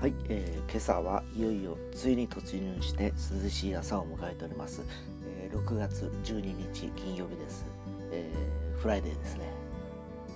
[0.00, 3.12] はい、えー、今朝はいよいよ梅雨に突入して
[3.44, 4.80] 涼しい朝を迎えております、
[5.26, 6.40] えー、6月12
[6.72, 7.66] 日金曜日です、
[8.10, 9.52] えー、 Friday ですね、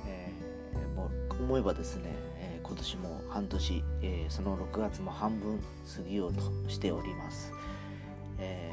[0.07, 7.51] えー、もう思えばですね、えー、今年も半年、えー、その6月も半分過ぎようとしております、
[8.39, 8.71] え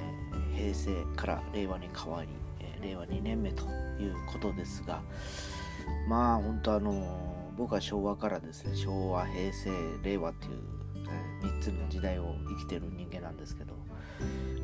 [0.53, 2.27] ー、平成から令和に変わり、
[2.59, 3.63] えー、令和2年目と
[3.97, 5.01] いうことですが
[6.09, 9.69] まあ本当あの僕は昭和からですね昭和平成
[10.03, 10.80] 令和っていう
[11.41, 13.73] 3つの時代を生きてる人間なんですけど、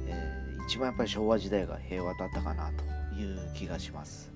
[0.08, 4.31] えー、一番やっぱり昭和時代が平和だったかなという気がします。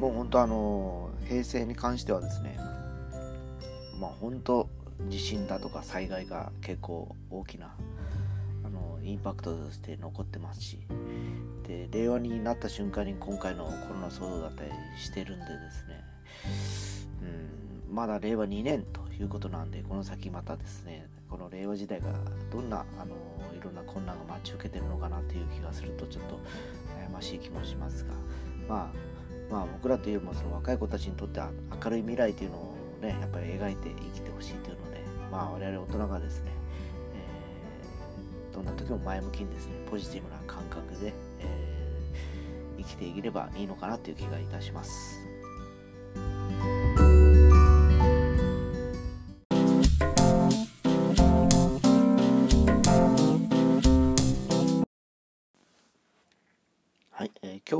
[0.00, 2.58] もう本当あの平成に関してはですね
[3.98, 4.68] まあ本当
[5.08, 7.74] 地震だとか災害が結構大きな
[8.64, 10.78] あのインパクトとして残ってますし
[11.66, 16.04] で令和になった瞬間に今回のコロナ騒動だったりしてるんでですね、
[17.88, 22.06] うん、まだ令和2年ということなんでこの先またですねこの令和時代が
[22.50, 23.14] どんなあの
[23.54, 26.40] いろんな困難が待ち受けてるのかなという気がするとちょっと
[26.98, 28.14] 悩ましい気もしますが、
[28.66, 28.90] ま
[29.50, 31.50] あ、まあ僕らというよりもその若い子たちにとっては
[31.84, 36.52] 明るい未来というのをねやっぱり描いて生きてほしいというので、まあ、我々大人がですね、
[37.14, 45.35] えー、どんな時も前向きにですねポジティブな感覚で、えー、生きていければいいのかなという気がいたします。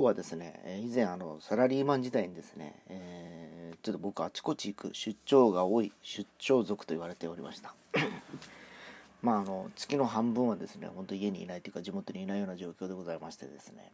[0.06, 7.74] はですね以前あのサラリーマン時代にですね、えー、ちょっと僕あちこち行く出張が多い出張族と言われておりました。
[9.22, 13.92] まああの月の半分はですね本当家にいないというか地元にいないような状況でございましてですね、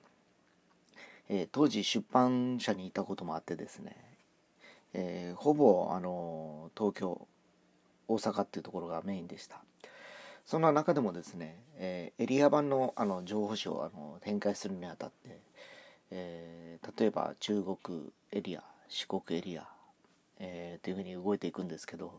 [1.29, 3.97] えー、当時出版社にいたこともあってですね、
[4.93, 7.27] えー、ほぼあの東京
[8.09, 9.63] 大阪っていうところがメインでした。
[10.45, 15.41] そんな中でもですね、えー、エリア版のあの情報誌をあの展開するにあたって
[16.15, 19.67] えー、例えば中国エリア四国エリア、
[20.39, 22.13] えー、というふうに動いていくんですけど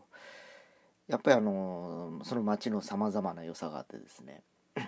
[1.06, 4.42] やっぱりあのその街のさまざまな良さがあってですね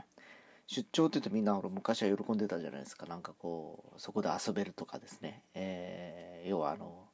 [0.67, 3.07] 出張って言うとみんな昔は喜んでたじゃないですか。
[3.07, 7.07] なんかこうそこで遊べるとかですね、えー、要はあの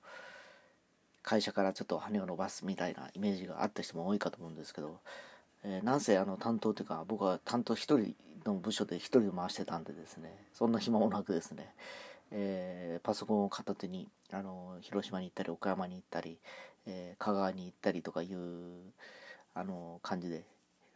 [1.23, 5.01] 会社からちょっと羽を伸ばすみたいなイメージがあった人も多いかと思うんですけど、
[5.65, 11.75] えー、なんせあの担当というか僕は担当1人の部署で一人で回してたんでですねそんな暇もなくですね、
[12.31, 16.39] えー、パソコンを片手にあの広島に行ったり岡山に行ったり、
[16.87, 18.39] えー、香川に行ったりとかいう
[19.55, 20.45] あの感じで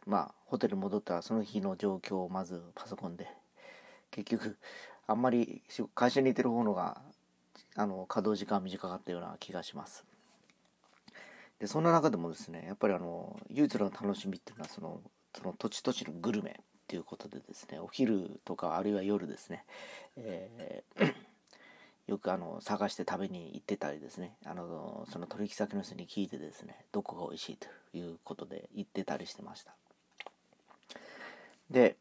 [0.05, 3.27] まあホテル戻ったらその日の状況をまずパソコンで
[4.11, 4.57] 結局
[5.05, 5.61] あんまり
[5.95, 7.01] 会社にいてる方のが
[7.75, 10.03] あの稼働時間短かったような気がします。
[11.59, 15.01] でそんな中でもですねやっぱりあの唯一の楽しみっていうのはその
[15.35, 16.59] その土地土地のグルメ。
[16.87, 19.65] っていうことでですねお昼とかあるいは夜ですね、
[20.15, 21.13] えー、
[22.07, 29.75] よくあの探して食べに行ってたりですねあのその取引先の人に聞いてですねどこが美味しいということで行ってたりしてました。
[31.69, 31.97] で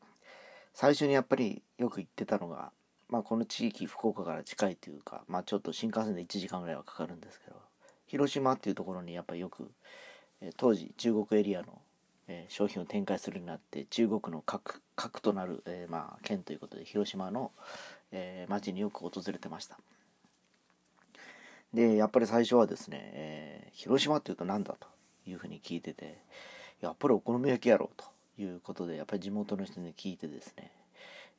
[0.73, 2.71] 最初にやっぱりよく行ってたのが、
[3.09, 7.57] まあ、この地域福岡から近いというか、まあ、ちょっと新幹線で1時間ぐらいはかかるんですけど
[8.07, 9.73] 広島っていうところにやっぱりよく
[10.57, 11.81] 当時中国エリアの
[12.29, 17.53] えー、商品を展開するようになって中国の核核となる、えー、まあ、県ということで広島の、
[18.13, 19.79] えー、町によく訪れてました。
[21.75, 24.87] でやっぱり最初はですね、え広島っていうと何だと
[25.27, 26.19] いうふうに聞いてて
[26.81, 28.07] やっぱりお好み焼きやろうと
[28.41, 30.71] いうことでやっぱり地元の人に聞いてですね、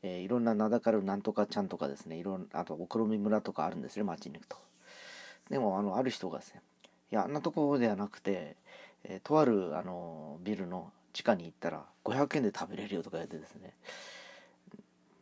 [0.04, 4.58] えいろんな名だかるなんとかちゃんとかですねいろんあとお好み村とかあるんですね町に行くと。
[5.50, 6.62] でもあのある人がですね
[7.12, 8.58] いやあんなところではなくて
[9.03, 13.74] えー、とあるあのビルの地下に行ったら500円で食べれるよとか言ってですね。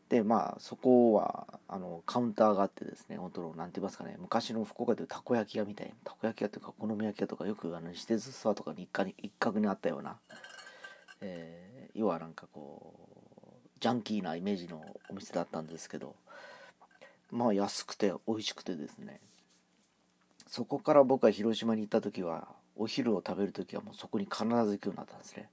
[0.09, 10.17] でまあそこはあのカウンターがあってですね本当の何て言いますかね昔の福岡でいうたこ焼き屋みたいなたこ焼き屋というかお好み焼き屋とかよくあの私鉄ストアとかに一角に一角にあったような、
[11.21, 12.93] えー、要はなんかこ
[13.75, 16.15] うジャンキーなイメージのお店だったんですけど
[17.31, 19.19] まあ安くて美味しくてですね。
[20.47, 25.49] そこから僕は広島に行った時はお昼を食べる時はもうそこに必ず行くようになったんですね。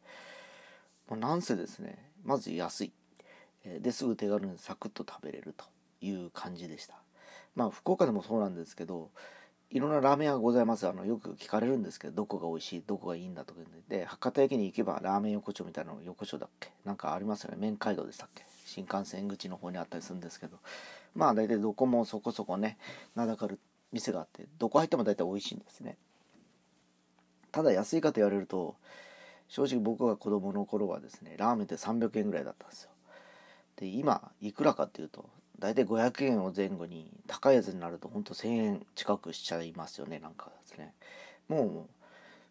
[1.09, 2.93] まあ、なんせですねまず安い。
[3.81, 5.65] ですぐ手軽にサクッと食べれると
[6.01, 6.95] いう感じでした。
[7.55, 9.11] まあ福岡でもそうなんですけど
[9.71, 10.87] いろんなラーメン屋がございます。
[10.89, 14.05] あのよく聞かれるんですけどどこが美味しいどこがいいんだとかで。
[14.05, 16.73] 博多駅に行けばラーメン横丁みたいなの横丁だっけ？
[16.85, 17.57] なんかありますよね。
[17.59, 18.45] 麺街道でしたっけ？
[18.67, 20.59] 新幹線口の方にあったりするんですけど。
[21.15, 22.79] まあ大体どこもそこそこね
[23.15, 23.61] 名だかる
[23.93, 25.97] 店があってどこ入っても大体美味しいんですね。
[27.53, 28.75] ただ安いかと言われると
[29.49, 32.91] 正直僕が子供の頃はですねラーメンって300円ぐらいだったんですよ。
[33.77, 35.29] で今いくらかっていうと
[35.59, 40.95] 大体500円を前後に高いやつになるとほんと1000円近くしちゃいますよねなんかですね。
[41.49, 41.87] も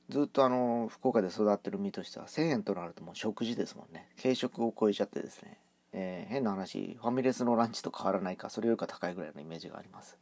[0.09, 4.07] うずっとあの福岡で育ってる身としては1000円となるともう食事ですもんね。
[4.21, 5.57] 軽食を超えちゃってですね、
[5.94, 10.18] えー、変な話ファミレスのランチと変わらないかそれよりか高いぐらいのイメージがあります。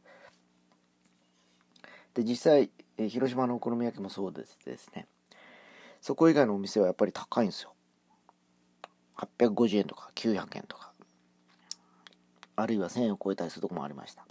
[2.14, 5.06] で実際、え、広島のお好み焼きもそうですですね。
[6.00, 7.74] そこ以外のお店はやっぱり高いんですよ。
[9.16, 10.92] 850円とか900円とか。
[12.56, 14.24] あるいは1000円を超えたりするとこもありました。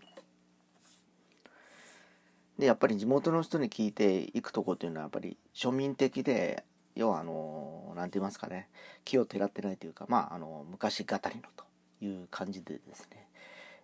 [2.58, 8.68] でやっぱり地元の人に聞いていくとこっていうのはやっぱり庶民的で要はあの何て言いますかね。
[9.06, 11.64] 木をてらってないというかまああの昔語りのと
[12.06, 13.28] いう感じでですね、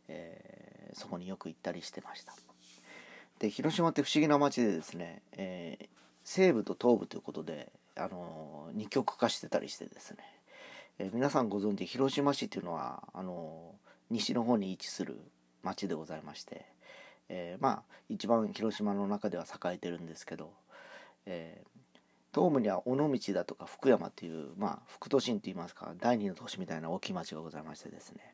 [0.09, 2.35] えー、そこによく行ったりしてました。
[3.39, 5.87] で広島って不思議な街でですね、えー、
[6.23, 10.17] 西部と東部ということであの二極化してたりしてですね、
[10.99, 13.75] えー、皆さんご存知広島市っていうのはあの
[14.09, 15.19] 西の方に位置する
[15.63, 16.65] 町でございまして、
[17.29, 20.51] えー、まあ一番広島の中では栄えてるんですけど、
[21.25, 28.33] えー、東部には尾道だとか福山という、まあ、副都心といいますか第二の都市みたいな大きい町がございましてですね。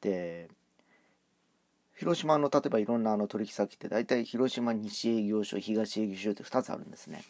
[0.00, 0.48] で
[1.96, 7.24] 広島の例えばいろんなあの取引先って大体広島西営業所東営業所って2つあるんですね。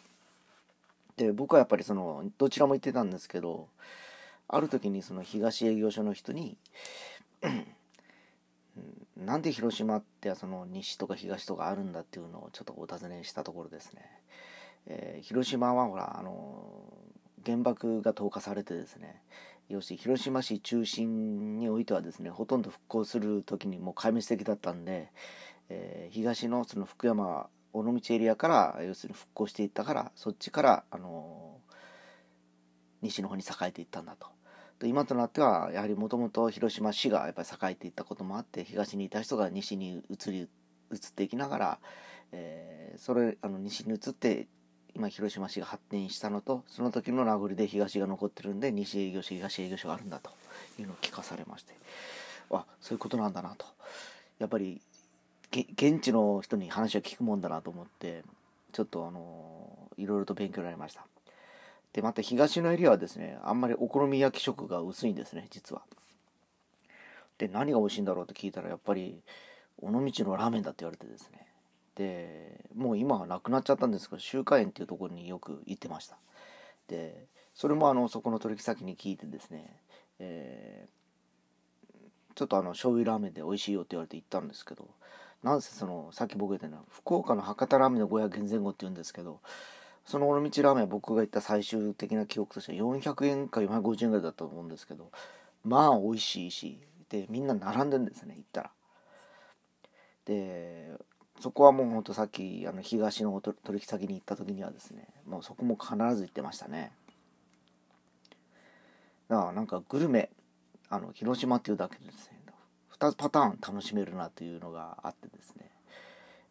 [1.17, 3.69] で僕はやっぱりそのどちらも行ってたんですけど
[4.49, 6.59] ある時にその東営業所の人に
[9.17, 14.03] なんで広島ってその西とか東とかあるんだっていうのをちょっとお尋ねしたところですね、
[14.87, 16.93] えー、広島はほらあの
[17.45, 19.23] 原爆が投下されてですね
[19.69, 25.11] 要するに広島市中心においてはですねほとんど復興する時にもう壊滅的だったんで、
[25.69, 31.59] えー、東のその福山尾道エリアから要するに復興していったからそっちからあの
[33.03, 34.29] 西の方に栄えていったんだと。
[34.85, 40.49] 今となってはやはりもともと広島市がやっぱり栄えていったこともあって東にいた人が西に移り
[40.93, 41.79] 移っていきながら、
[42.33, 44.49] えー、それあの西に移って
[44.97, 50.31] 今広島市が発展したのとその時の名残で東が残ってるんで西営業所東営業所があるんだと
[50.79, 51.75] いうのを聞かされまして
[52.51, 53.67] あそういうことなんだなと
[54.39, 54.81] やっぱり
[55.53, 58.25] 現地の人に話を聞くもんだなと思って
[58.73, 61.07] ちょっとあのいろいろと勉強になりました。
[61.97, 65.81] で、また東のエリアはですね、あんまりお好み焼き食が薄いんですね、実は。
[67.39, 69.23] で、何が美味しいんだろうって聞いたら、やっぱり、
[69.81, 71.46] 尾道のラーメンだって言われてですね。
[71.97, 76.17] で、もう今はなくなっちゃったんですけど、周華園っていうところによく行ってました。
[76.89, 79.81] で、それもあの、そこの取引先に聞いてですね、
[80.19, 84.89] えー、ちょっとあの、醤油ラーメンで美味しいよって言われて行ったんですけど、
[85.43, 89.41] なんせその、さっき僕言ったのは、福岡の博多ラーメンの500円前後って言うんですけど、
[90.07, 95.11] その尾道ラーメン僕が言った最終的な記憶としては400円か450円ぐらいだったと思うんですけど
[95.65, 96.79] まあ美味しいし
[97.09, 98.71] でみんな並んでるんですね行ったら
[100.25, 100.93] で
[101.41, 106.93] そこはもうほんとさっきあの東の取引先に行った時にはですねもうそこも必ず行ってましたね
[109.29, 110.31] だからなんかグルメ
[110.89, 112.37] あの広島っていうだけでですね
[112.99, 115.67] 2つパターン楽しめるなというのがあってですね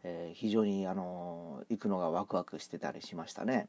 [0.07, 3.67] えー、非常にあの行くのがワクワクしてたりしましたね。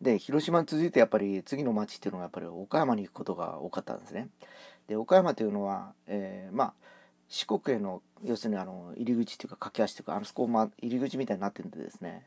[0.00, 4.28] で広島に続いてやっぱり次の町っていうのがやっぱり岡山に行くことが多かったんですね。
[4.88, 6.72] で岡山というのは、えー、まあ
[7.28, 12.26] 四国への要するにあの入り口っていうか駆け足というかあそこ、ま、入り口みたいになってるんでですね。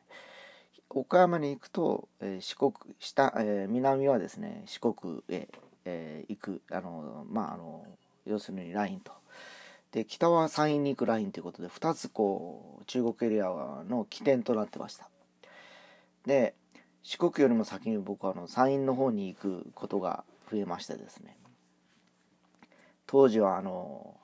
[0.89, 5.47] 岡山に行くと、えー、四国下、えー、南はですね四国へ、
[5.85, 7.85] えー、行くあのまああの
[8.25, 9.11] 要するにラインと。
[9.91, 13.47] で北は山陰に行くラインということで2つこう中国エリア
[13.89, 15.09] の起点となってました。
[16.25, 16.53] で
[17.01, 21.37] 四国よりも先に僕はあの山陰の方に行くことが増えましてですね。
[23.07, 24.15] 当時はあの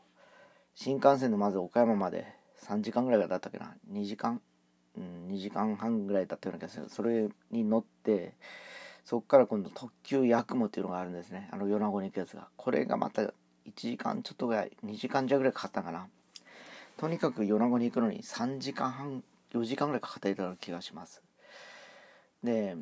[0.76, 2.28] 新幹線でまず岡山まで
[2.62, 4.42] 3時間ぐらいだったっけな？2時間、
[4.98, 6.90] うん、2時間半ぐらいだったような気がする。
[6.90, 8.34] それに乗って
[9.06, 11.48] そこから今度特急やくもっていうのがあるんですね。
[11.52, 12.48] あの米子に行くやつが。
[12.58, 13.32] これがまた1
[13.76, 16.08] 時間ちょっとぐらい2時間弱ぐらいかかったかな。
[16.98, 21.22] とにかく米子に行くのに3時間半4時間ぐらいかかっていたような気がします。
[22.44, 22.76] で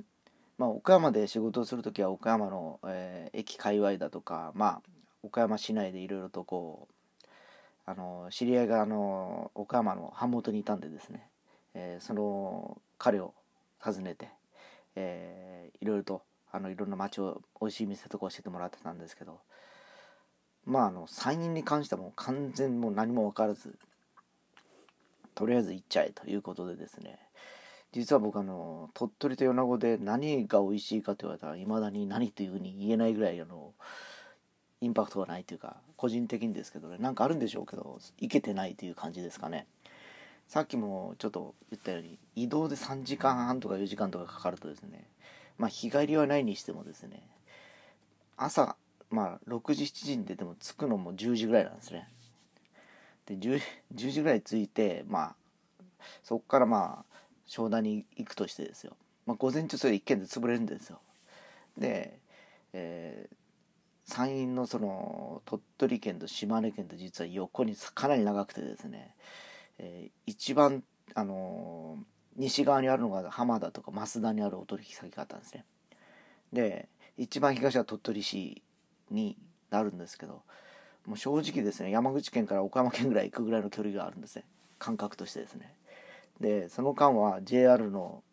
[0.57, 4.81] まあ岡山で仕事をする時は岡山の、えー、駅界隈だとかまあ
[5.23, 6.92] 岡山市内でいろいろとこう
[7.85, 11.27] あの知り合いがあの岡山の版元にいたんでですね、
[11.73, 13.33] えー、その彼を
[13.79, 14.29] 訪ねて、
[14.95, 16.21] えー、いろいろと
[16.51, 19.39] あのいろんな街を美味しい店とか教えてもらってたんですけど
[20.65, 23.77] まああのサインに関してはもう完全もう何も分からず
[25.35, 27.19] とりあえず行っちゃえということでですね。
[27.91, 33.73] 実は僕あの鳥取と米子で何が美味しいかと言われたらいまだに何というふうに言えないぐらいあの
[34.83, 39.65] インパクトがないというか個人的にですけどねなんかあるんでしょうけどいけてないという感じですかね。
[40.49, 45.07] さっきもちょっと言ったように移動で3時間半とか4時間とかかかるとですね
[45.57, 47.23] まあ日帰りはないにしてもですね
[48.35, 48.75] 朝
[49.09, 52.09] まあ6時7時に出ても着くのも10時ぐらいなんですね。
[53.25, 53.61] で 10,
[53.95, 55.35] 10時ぐらい着いてまあ
[56.23, 60.99] そこからまあ商談に行くとしてですよ、まあ、午前中それ一軒で潰れるんですよ。
[61.77, 62.19] で、
[62.73, 63.35] えー、
[64.05, 69.15] 山陰のその鳥取県と島根県と実は横にかなり長くてですね、
[69.77, 70.83] えー、一番
[71.15, 72.03] あのー、
[72.37, 75.65] 西側にあるのが浜田とか増田にあるお取引先があったんですね。
[76.51, 78.61] で一番東は鳥取市
[79.11, 79.37] に
[79.69, 80.41] なるんですけど
[81.05, 84.45] もう正直ですね山口県から岡山県ぐらい行くぐらいの距離があるんですね。
[84.79, 85.75] 感覚としてですね。
[86.39, 88.23] でその間は JR の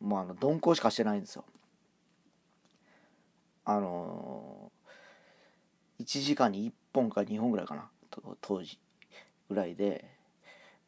[0.00, 1.44] もうあの鈍行しかしてないんですよ。
[3.64, 4.61] あのー、
[6.02, 7.88] 1時間に1本か2本ぐらいかな。
[8.40, 8.78] 当時
[9.48, 10.22] ぐらいで。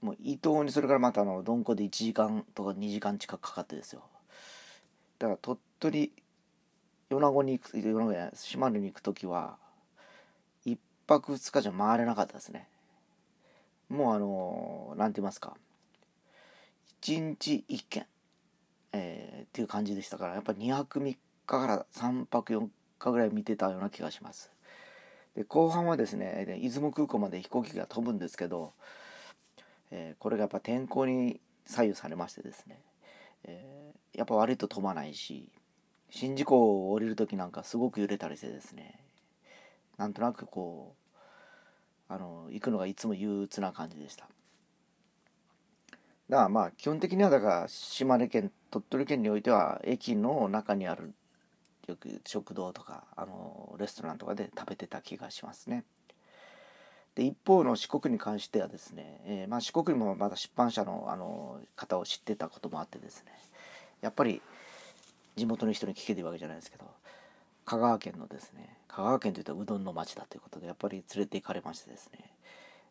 [0.05, 4.03] もう伊東にそれからまたあの鈍行で1時間とか2時間近くかかってですよ。
[5.19, 6.13] だから鳥取
[7.09, 9.57] 米子に行く米子じゃない島根に行く時は
[10.67, 12.69] 1泊2日じゃ回れなかったですね。
[13.89, 15.57] もうあの何て言いますか。
[17.01, 18.07] 1日1軒、
[18.93, 21.17] えー、っていう感じでしたからやっぱり2泊3日
[21.47, 22.69] から3泊4
[22.99, 24.54] 日ぐらい見てたような気がします。
[25.35, 28.73] で後半はですね出雲空港まで飛行機が飛ぶんですけど、
[29.91, 32.81] えー、これがやっぱ天候に左右されましてですね、
[33.45, 35.49] えー、やっぱ悪いと飛ばないし
[36.11, 39.01] 宍道湖を降りる時なんかすごく揺れたりしてですね
[39.97, 40.95] なんとなくこ
[42.11, 44.29] うあの行くのがいつも憂鬱な感じでした。
[46.29, 51.13] だからまあ基本的にはだから島根県鳥取県においては駅の中にある
[51.87, 55.85] よく食堂とかあのレストランとかで食べてた気がしますね。
[57.15, 63.33] で一方の四国に関してはですね、えー、まあ、四国にもまだ出版社のあの方を知ってたこともあってですね
[64.01, 64.43] やっぱり
[65.37, 66.85] 地元の人に聞けてるわけじゃないですけど
[67.65, 72.19] 香川県のですね香川県といったらうどんの町だということでやっぱり連れて行かれましてですね、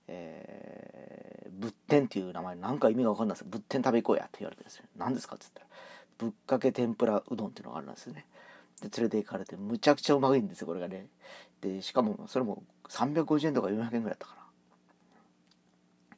[0.08, 5.66] えー、仏天っていう名前なんか意味が分かんないです仏天食べ行こうやって言われてですね何ですかっつったら
[6.18, 8.26] ぶっかけ天ぷらうどんっていうのがあるんですよね
[8.84, 11.06] で連れて行かれてむちゃくちゃうまいんですよこれがね。
[11.62, 14.42] でしかもそれも350円とか400円ぐらいだったかな。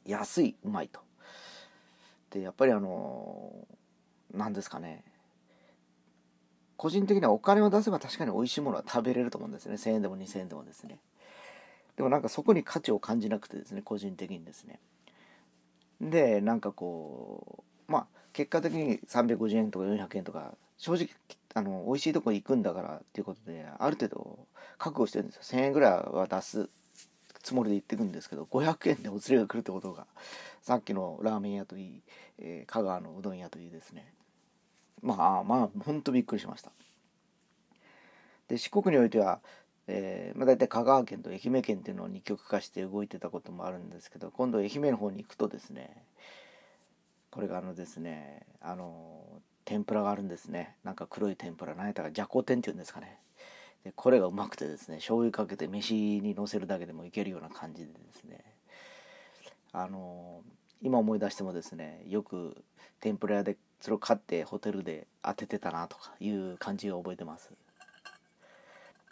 [0.04, 1.00] 安いうまいと。
[2.30, 3.52] でやっぱりあの
[4.34, 5.04] 何ですかね。
[6.76, 9.76] 個人的にはお金を出せば確かに美味しいものは食べれると思うんですね。
[9.76, 10.98] 1000円でも2000円でもですね。
[11.96, 14.80] でもなんかそこに価値を感じなくてですね個人的にですね。
[16.00, 21.08] でなんかこうまあ結果的に350円とか400円とか正直
[21.56, 24.46] あの美味しいとこ行くんだからっていうことである程度
[24.76, 25.42] 覚悟してるんですよ。
[25.42, 26.68] 1000円ぐらいは出す
[27.42, 30.06] つもりで行ってくんですけど500円でお釣りが来るってことが
[30.60, 32.02] さっきのラーメン屋といい、
[32.38, 34.12] えー、香川のうどん屋といいですね。
[35.00, 36.70] まあまあほんとびっくりしました。
[38.48, 39.40] で四国においては、
[39.86, 46.04] えーまあ、大体香川県と愛媛県っていうのを二極化して動いてたこともあるんですけど今度愛媛の方に行くとですね
[47.30, 49.22] これがあのですねあの
[49.66, 50.76] 天ぷらがあるんですね。
[50.84, 53.18] なんか黒い天ぷら何やったかじゃこ天っていうんですかね。
[53.84, 58.44] でこれがうまくてですね醤油かけて飯にのせるだけでもいけるような感じでですね。
[59.72, 60.40] あの
[60.80, 62.64] 今思い出してもですねよく
[63.00, 67.50] 天ぷら屋でそれを買ってホテルで当ててたなとかいう感じを覚えてます。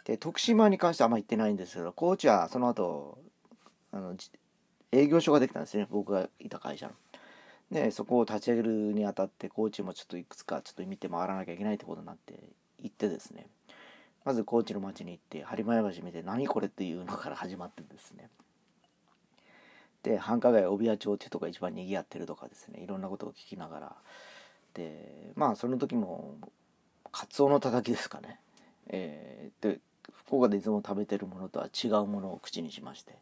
[0.05, 3.17] で徳島に関してはあんま行ってないんですけど高知はその後
[3.91, 4.15] あの
[4.93, 6.93] 営業所ができたんですね僕がいた会社の。
[7.71, 12.35] でそこを立ち上げるにあたって高知もちょっといくつかちょっと見て回らなきゃいけないってことになって
[12.81, 13.47] 行ってですね。
[14.23, 18.29] まず高知の町に行って播磨橋見て何これっていうのから始まってですね。
[20.03, 22.79] で繁華街帯屋町っていうとこが一番賑わってるとかですね。
[22.79, 23.95] いろんなことを聞きながら。
[24.75, 26.35] でまあその時も
[27.11, 28.39] カツオのたたきですかね、
[28.87, 29.79] えー、で
[30.25, 33.15] 福岡でいつも食べてるものとは違うものを口にしまして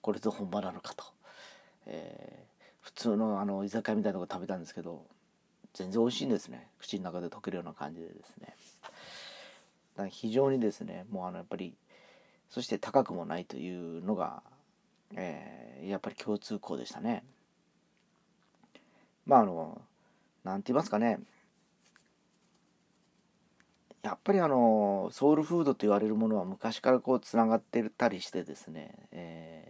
[0.00, 1.04] これぞ本場なのかと、
[1.86, 2.49] えー、
[2.80, 5.04] 普通のあの居酒屋みたいなとこ食べたんですけど
[5.74, 6.68] 全然美味しいんですね。
[6.78, 8.54] 口の中で溶けるような感じでですね。
[8.82, 11.74] だから非常にですねもうあのやっぱり
[12.48, 14.42] そして高くもないというのが、
[15.14, 17.22] えー、やっぱり共通項でしたね。
[19.26, 19.80] まああの
[20.42, 21.20] 何て言いますかね。
[24.02, 29.69] やっぱりあのソウルフードと言われるものは昔からこうつながってたりしてですね、え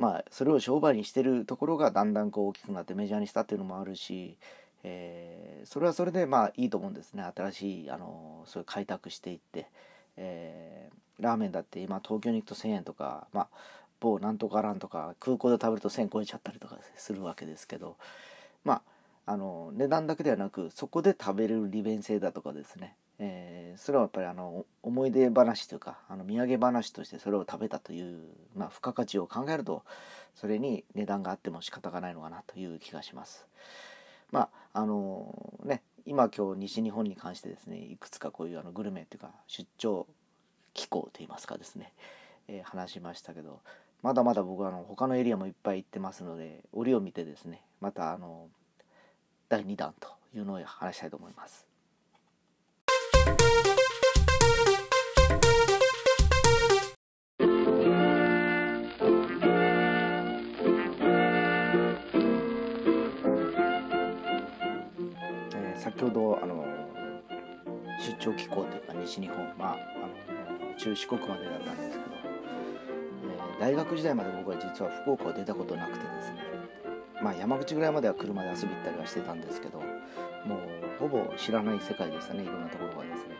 [0.00, 4.36] まあそれを商売にしてるところがだんだんこう大きくなってメジャーにしたっていうのもあるし
[4.82, 7.22] えー、それはそれでまあいいと思うんですね。
[7.36, 9.66] 新しいあのそういう開拓していって、
[10.16, 13.48] えー、ラーメンだって今東京に行くと1000円とか、まあ、
[14.00, 17.96] 某なんとかランとか空港で食べると1000超えちゃったりとかするわけですけど
[18.64, 18.74] ま
[19.26, 28.18] ああの値段だけではなくそこで食べれる利便性だとかですね、えー、それはやっぱりあの思い出話というかあの土産話としてそれを食べたという、
[28.56, 29.82] まあ、付加価値を考えると
[30.34, 33.46] それに値段があっても仕方がないのかなという気がします。
[34.32, 40.06] まああのね今今日西日本に関してですねいくつかこういうあのグルメっていうか出張
[40.72, 41.92] 機構といいますかですね、
[42.48, 43.60] えー、話しましたけど
[44.02, 48.48] まだまだ僕はあの他のエリアもいっぱい行ってますので折を見てですねまたあの
[49.50, 51.69] 第2弾というのを話したいと思います。
[65.80, 66.62] 先ほどあの
[67.98, 72.02] 出張機構というか西日本まああの中四国までだったんですけど、
[73.54, 76.36] えー、大学時代まで僕は実は福岡を出たことなくてですね
[77.22, 79.84] まあ山口ぐらいまでは車で遊び行ったりはしてたんですけども
[80.56, 80.58] う
[80.98, 83.34] ほぼ知らない世界でしたねいろんなところがですね。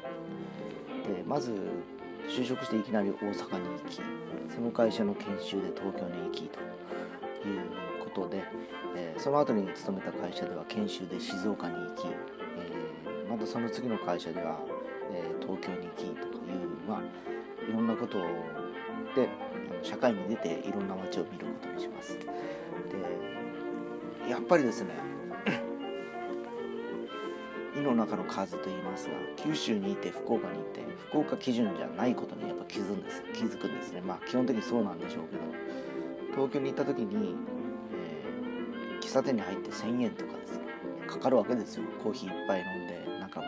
[1.17, 1.53] でまず
[2.27, 4.01] 就職していきなり大阪に行き
[4.55, 6.59] その会社の研修で東京に行きと
[7.49, 8.43] いうことで、
[8.97, 14.59] えー、その後に勤めた会社では研修で静岡に行き、えー、またその次の会社では、
[15.13, 17.01] えー、東京に行きとかいう、まあ、
[17.69, 18.23] いろんなことを
[19.15, 19.29] で
[19.83, 22.19] 社会に出ていろんな街を見ることにします。
[22.19, 22.27] で
[24.29, 24.91] やっぱりですね
[27.77, 35.43] 胃の中の数と言いますが九州にいて福岡にいて福岡基準じゃないことにやっぱ気づくんです気づくんですねまあ基本的にそうなんでしょうけど
[36.33, 37.35] 東京に行った時に、
[39.11, 40.61] 喫茶店に入って1000円とかですね。
[41.09, 41.83] かかるわけですよ。
[42.01, 43.47] コーヒー一杯飲んでなんかも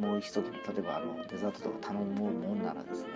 [0.00, 0.42] うもう一つ例
[0.80, 3.08] えばあのデザートとか頼むもんならですね、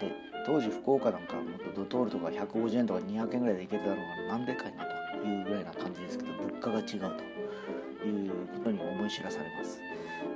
[0.00, 0.14] えー、で
[0.44, 9.80] 当時福岡なんかもっとドトールとか150円とか200円ぐらいで行けてたのがなんでかいなというぐらいな感じですけど物価が違うということに思い知らされます。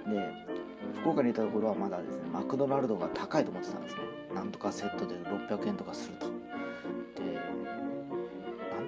[0.06, 0.34] で
[1.02, 4.00] 福岡にいたところはまだですねマクドナルドが高いと思ってたんですね。
[4.34, 6.41] なんとかセットで600円とかすると。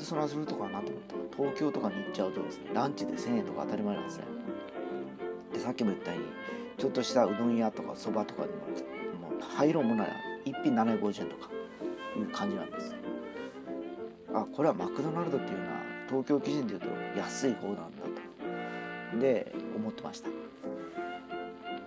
[0.05, 1.37] でそんなするとかなと思った。
[1.37, 4.25] 東京とかに行っちゃうとですねランチで1000円とか当たり前なんですね。
[5.55, 6.27] でさっきも言ったように
[6.77, 8.49] ちょっとしたうどん屋とかそばとかに
[9.19, 10.13] ももう入ろうもなら
[10.45, 11.51] 1品750円とか
[12.17, 12.95] いう感じなんです。
[14.35, 16.87] あこれはマクドナルドっていうのは東京基準でいうと
[17.17, 17.85] 安い方なんだ
[19.13, 20.29] とで思ってました。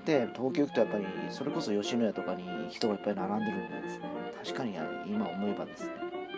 [0.05, 4.05] で東京行くとやっぱりそれこそ吉野家とかに人がいっぱい並んでるんでですね。
[4.43, 4.75] 確かに
[5.05, 5.91] 今思えばですね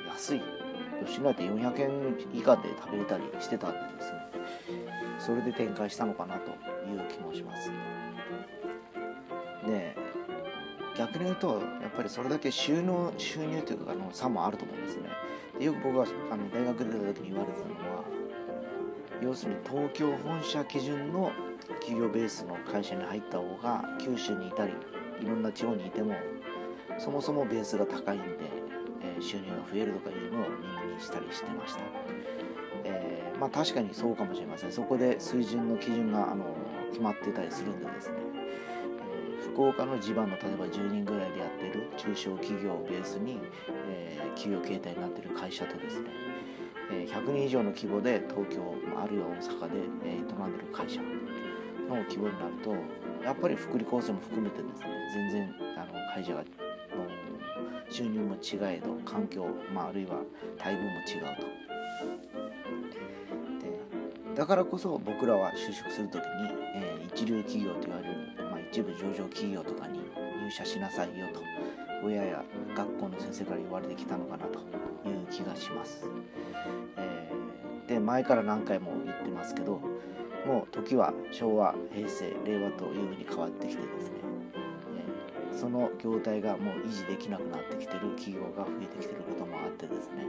[0.09, 0.41] 安い。
[1.05, 1.89] 吉野家って400円
[2.33, 4.19] 以下で食べれたりしてたんでですね
[5.19, 7.71] それで展開したのかなという気もします
[9.65, 9.95] で
[10.97, 15.09] 逆に言うとやっぱりそれだけ収納収入というかの差もあると思うんですね
[15.57, 18.03] でよく僕はあの大学出た時に言われてたのは
[19.21, 21.31] 要するに東京本社基準の
[21.81, 24.73] 企業ベースの会社に入った方が九州にいたり
[25.21, 26.15] いろんな地方にいても
[26.97, 28.27] そもそもベースが高いんで、
[29.01, 30.43] え、収入が増えるとかいうのを
[30.99, 31.81] したりしてました、
[32.83, 34.71] えー、まあ確かにそうかもしれません。
[34.71, 36.45] そこで水準の基準があの
[36.89, 38.15] 決まってたりするんでですね。
[39.53, 43.39] 福岡の地盤の例えば10人ぐらいでやってる中小企業をベースに、
[43.89, 46.09] えー、企業形態になってる会社とですね、
[46.89, 51.07] 100人以上の規模で東京あるいは大阪で、営んでる会社の
[52.03, 52.75] 規模になると
[53.23, 56.43] やっぱり福利厚生も含めてですね全然あの会社が
[57.89, 60.17] 収入も違えど環境、まあ、あるいは
[60.57, 61.59] 待遇も違うと。
[64.33, 66.21] でだからこそ僕らは就職する時に、
[66.75, 68.15] えー、一流企業と言われる
[68.51, 69.99] ま一部上場企業とかに
[70.41, 71.41] 入社しなさいよと
[72.03, 72.43] 親や
[72.75, 76.05] 学校の先生から言われてきたのかなという気がします、
[76.97, 79.81] えー、で前から何回も言ってますけど
[80.45, 84.28] もう時は昭和平成令和というふうに変わってきてですね、
[85.59, 90.23] その業態がもう維持できなくなってきてる企業が増えてきてることもあってですね、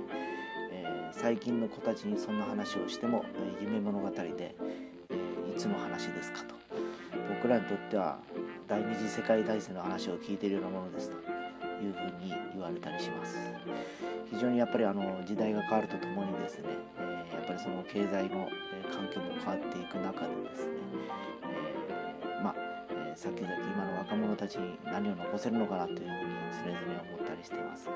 [0.73, 3.25] えー、最近の子たちにそんな話をしても
[3.61, 4.55] 夢物語で、え
[5.57, 6.57] いつの話ですかと。
[7.29, 8.19] 僕らにとっては
[8.67, 13.39] 第二次世界大戦の話を聞いているようなものですというふうに言われたりします。
[14.33, 16.65] 非常にやっぱりあの時代が変わるとともにですね、
[16.99, 18.49] えー、やっぱりその経済の
[18.93, 20.73] 環境も変わっていく中でですね、
[23.21, 26.11] 先々今の若者たちに何を残せるのかなというふうに
[26.65, 27.93] 常々思ったりしてますも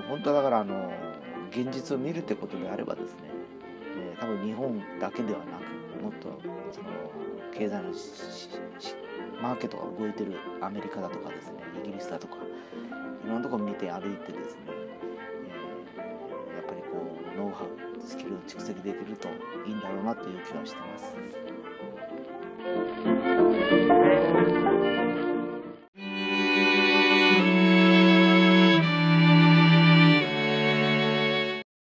[0.00, 0.92] う本当だからあの
[1.50, 3.30] 現実を見るってことであればですね
[3.96, 5.62] えー、多分日本だけではなく
[6.02, 6.38] もっと
[6.70, 6.90] その
[7.54, 7.94] 経済の
[9.40, 12.36] マーケットが動いてるアメリカだとかですねイギリスだとか
[13.24, 14.60] いろんなとこ見て歩いてですね、
[15.96, 17.68] えー、やっぱりこうノウハウ
[18.06, 19.28] スキルを蓄積できると
[19.66, 21.16] いいんだろうなという気はしてます。
[23.88, 25.01] Christmas.